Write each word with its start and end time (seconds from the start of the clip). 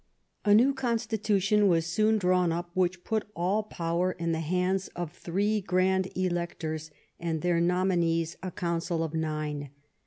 A 0.45 0.55
new 0.55 0.73
constitution 0.73 1.67
was 1.67 1.85
soon 1.85 2.17
drawn 2.17 2.51
up 2.51 2.71
which 2.73 3.03
put 3.03 3.27
all 3.35 3.63
poAver 3.63 4.15
in 4.17 4.31
the 4.31 4.39
hands 4.39 4.87
of 4.95 5.11
three 5.11 5.61
grand 5.61 6.07
electors, 6.17 6.89
and 7.19 7.43
their 7.43 7.61
nominees 7.61 8.35
a 8.41 8.49
council 8.49 9.03
of 9.03 9.13
nine. 9.13 9.69